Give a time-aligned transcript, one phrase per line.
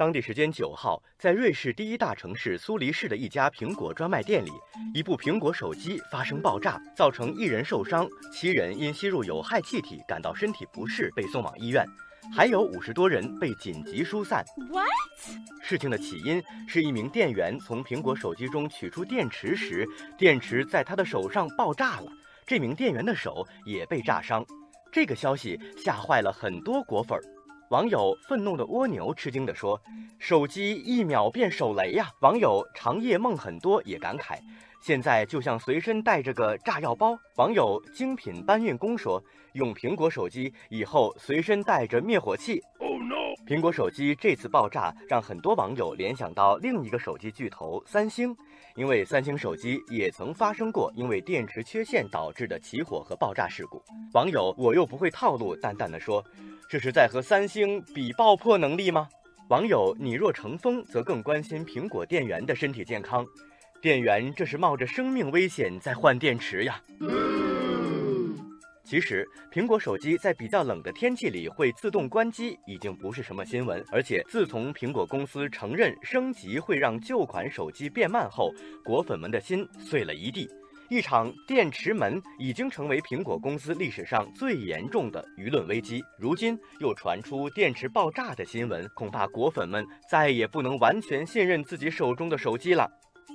[0.00, 4.50] 当地时间九号，在瑞士第一大城市苏黎世的一家苹果专卖店里，
[4.94, 11.84] 一部苹果手机发生爆炸，造成一人受伤，七人因吸入有害气体感到身体不适，被送往医院，
[12.34, 14.42] 还有五十多人被紧急疏散。
[14.70, 14.88] What？
[15.60, 19.86] 事情的起因是一名店员从苹果手机中取出电池时，
[20.16, 22.10] 电池在他的手上爆炸了，
[22.46, 24.42] 这名店员的手也被炸伤。
[24.90, 27.22] 这个消息吓坏了很多果粉儿。
[27.70, 29.80] 网友愤怒的蜗牛吃惊地说
[30.18, 34.40] ：“手机一秒变手雷呀！”网友长夜梦很多也感慨
[34.80, 39.22] ：“现在就像随身带着个炸药包。”网友精品搬运工说
[39.54, 43.34] ：“用苹果手机以后随身带着灭火器。” Oh no！
[43.46, 48.36] 苹果手机这次爆炸让很多网友联想到另一个手机巨头三星，
[48.76, 53.82] 因为三星手机也曾发生过因为电池缺陷导致的起火和爆炸事故。
[54.12, 56.24] 网友我又不会套路，淡淡的说。
[56.68, 59.08] 这是在和三星比爆破能力吗？
[59.48, 63.26] 网友你若成风则更关心苹果店员的身体健康，
[63.80, 66.80] 店员这是冒着生命危险在换电池呀。
[68.84, 73.82] 其实，苹果手机在比较冷的天气里会自动关机，已经不是什么新闻。
[73.90, 78.52] 而且，自从苹果公司承认升级会让旧款手机变慢后，
[78.84, 80.48] 果粉们的心碎了一地。
[80.88, 86.02] 一场电池门已经成为苹果公司历史上最严重的舆论危机。
[86.18, 92.90] 如今又传出电池爆炸的新闻，恐怕果粉们再也不能完全信任自己手中的手机了。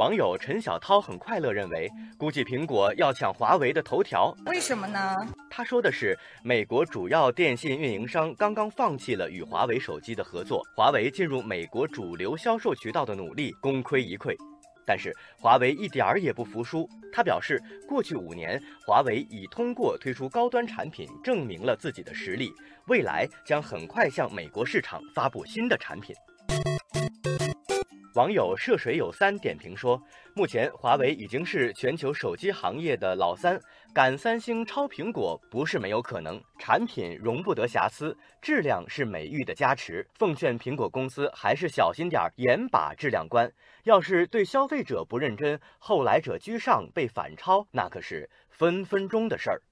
[0.00, 4.34] 网友陈小涛很快乐，认为估计苹果要抢华为的头条。
[4.46, 5.14] 为什么呢？
[5.50, 14.34] 他说的是，美国主要电信运营商刚刚放弃了与华为手机的合作，华为进入美国主流销售渠道的努力功亏一篑。
[14.86, 22.50] 但是华为一点儿也不服输，他表示，过去五年，华为已通过推出高端产品证明了自己的实力，
[22.86, 26.16] 未来将很快向美国市场发布新的产品。
[28.20, 29.98] 网友涉水有三点评说，
[30.34, 33.58] 目前华为已经是全球手机行业的老三，
[33.94, 36.38] 赶三星超苹果不是没有可能。
[36.58, 40.06] 产品容不得瑕疵，质量是美誉的加持。
[40.18, 43.50] 奉劝苹果公司还是小心点儿，严把质量关。
[43.84, 49.62] 要是对消费者不认真，后来者居上被反超，那可是分分钟的事儿。